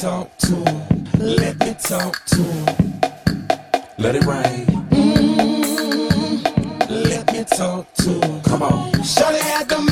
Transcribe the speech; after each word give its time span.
talk 0.00 0.34
to 0.38 0.54
him. 0.54 1.04
Let 1.18 1.60
me 1.60 1.74
talk 1.78 2.24
to 2.24 2.42
him. 2.42 3.00
Let 3.98 4.14
it 4.14 4.24
rain. 4.24 4.64
Mm-hmm. 4.96 6.46
Let 6.88 7.30
me 7.30 7.44
talk 7.44 7.92
to 7.96 8.10
him. 8.10 8.40
Come 8.40 8.62
on. 8.62 8.92
Shawty 9.02 9.40
had 9.40 9.68
them 9.68 9.89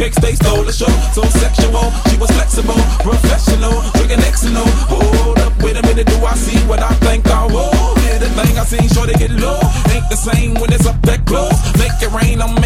cakes, 0.00 0.18
they 0.18 0.34
stole 0.34 0.64
the 0.64 0.72
show. 0.72 0.88
So 1.12 1.22
sexual, 1.36 1.92
she 2.08 2.16
was 2.16 2.30
flexible, 2.32 2.80
professional, 3.04 3.84
drinking 3.92 4.24
Xano. 4.24 4.64
Hold 4.88 5.38
up, 5.38 5.52
wait 5.62 5.76
a 5.76 5.82
minute, 5.82 6.06
do 6.06 6.16
I 6.24 6.34
see 6.34 6.58
what 6.66 6.80
I 6.80 6.92
think 7.04 7.26
I 7.28 7.44
will? 7.44 7.72
Yeah, 8.08 8.18
the 8.18 8.30
thing 8.32 8.56
I 8.56 8.64
seen, 8.64 8.88
sure 8.88 9.06
they 9.06 9.14
get 9.14 9.30
low. 9.30 9.60
Ain't 9.92 10.08
the 10.08 10.16
same 10.16 10.54
when 10.54 10.72
it's 10.72 10.86
up 10.86 11.00
that 11.02 11.26
close. 11.26 11.58
Make 11.76 11.92
it 12.00 12.10
rain, 12.16 12.40
I'm 12.40 12.59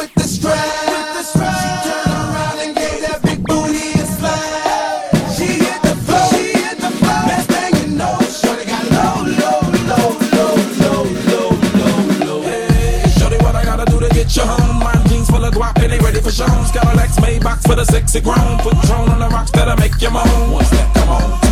Reeboks 0.00 0.06
with 0.06 0.14
the 0.14 1.22
strap. 1.22 1.60
She 1.60 1.88
turned 1.88 2.12
around 2.12 2.58
and 2.60 2.74
gave 2.76 3.00
that 3.02 3.20
big 3.22 3.46
booty 3.46 3.92
a 3.92 4.06
slap. 4.06 5.12
She 5.36 5.60
hit 5.60 5.82
the 5.82 5.94
floor. 6.04 6.26
She 6.32 6.52
hit 6.58 6.78
the 6.78 6.90
floor. 6.90 7.26
Next 7.26 7.46
thing 7.46 7.74
you 7.76 7.96
know, 7.96 8.16
Shawty 8.24 8.66
got 8.66 8.84
low, 8.96 9.24
low, 9.40 9.60
low, 9.90 10.08
low, 10.40 10.54
low, 10.80 11.04
low, 11.28 11.50
low, 11.78 11.98
low. 12.26 12.42
Hey, 12.42 13.04
Shorty, 13.18 13.36
what 13.38 13.54
I 13.54 13.64
gotta 13.64 13.84
do 13.90 14.00
to 14.00 14.08
get 14.14 14.34
you 14.36 14.42
home? 14.42 14.78
My 14.80 14.94
jeans 15.08 15.28
full 15.28 15.44
of 15.44 15.54
guap 15.54 15.82
and 15.82 15.92
they 15.92 15.98
ready 15.98 16.20
for 16.20 16.30
shows. 16.30 16.70
Cadillacs, 16.70 17.18
Maybachs 17.18 17.66
for 17.66 17.74
the 17.74 17.84
sexy 17.84 18.20
grown. 18.20 18.58
Put 18.58 18.80
drone 18.82 19.08
on 19.10 19.18
the 19.20 19.28
rocks 19.28 19.50
that'll 19.52 19.76
make 19.76 20.00
you 20.00 20.10
moan. 20.10 20.52
One 20.52 20.64
steps, 20.64 20.92
come 20.94 21.08
on. 21.10 21.49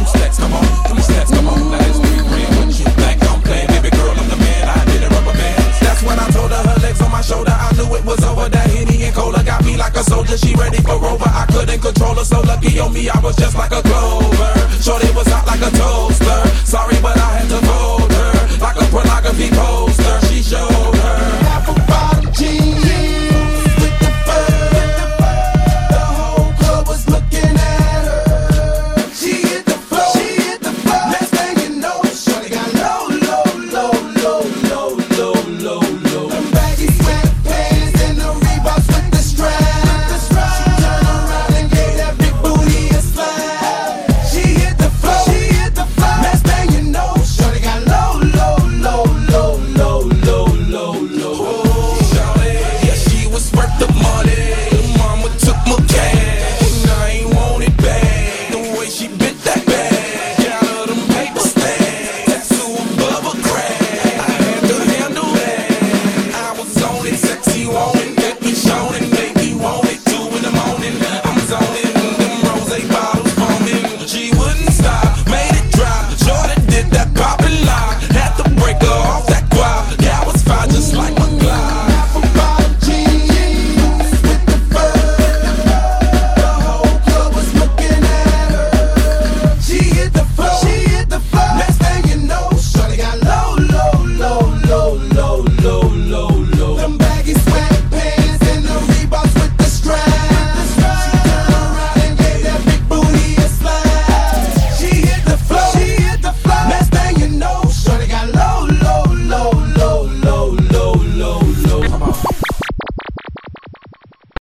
Me, 12.91 13.09
I 13.09 13.19
was 13.21 13.37
just 13.37 13.57
like 13.57 13.73
a 13.73 13.83
clone. 13.83 14.18